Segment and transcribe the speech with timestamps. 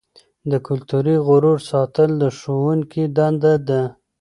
[0.51, 3.81] د کلتوري غرور ساتل د ښوونکي دنده ده.